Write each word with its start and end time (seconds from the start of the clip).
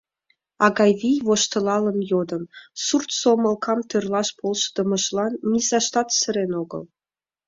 —Агавий 0.65 1.19
воштылалын 1.27 1.99
йодын, 2.11 2.43
сурт 2.85 3.09
сомылкам 3.19 3.79
тӧрлаш 3.89 4.29
полшыдымыжлан 4.39 5.33
низаштат 5.51 6.07
сырен 6.19 6.51
огыл. 6.61 6.83